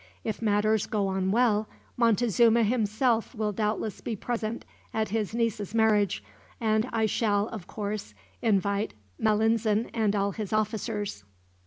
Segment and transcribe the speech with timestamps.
[0.23, 6.23] If matters go on well, Montezuma himself will doubtless be present at his niece's marriage;
[6.59, 11.23] and I shall, of course, invite Malinzin and all his officers."